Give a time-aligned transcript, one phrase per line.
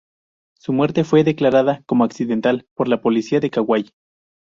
[0.57, 3.91] Su muerte fue declarada como "accidental" por la policía de Kauai.